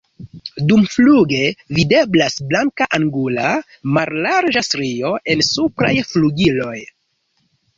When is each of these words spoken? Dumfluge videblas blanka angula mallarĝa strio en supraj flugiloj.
Dumfluge 0.69 1.41
videblas 1.79 2.39
blanka 2.53 2.87
angula 2.99 3.51
mallarĝa 3.99 4.65
strio 4.69 5.13
en 5.35 5.45
supraj 5.53 5.93
flugiloj. 6.15 6.77